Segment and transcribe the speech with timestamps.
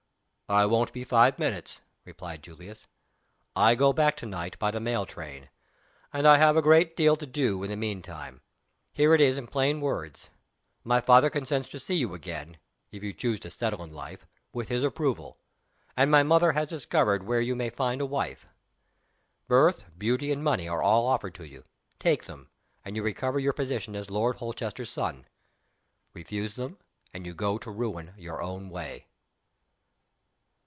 [0.49, 2.85] "I won't be five minutes," replied Julius.
[3.55, 5.47] "I go back to night by the mail train;
[6.11, 8.41] and I have a great deal to do in the mean time.
[8.91, 10.29] Here it is, in plain words:
[10.83, 12.57] My father consents to see you again,
[12.91, 15.37] if you choose to settle in life with his approval.
[15.95, 18.45] And my mother has discovered where you may find a wife.
[19.47, 21.63] Birth, beauty, and money are all offered to you.
[21.97, 22.49] Take them
[22.83, 25.27] and you recover your position as Lord Holchester's son.
[26.13, 26.77] Refuse them
[27.13, 29.07] and you go to ruin your own way."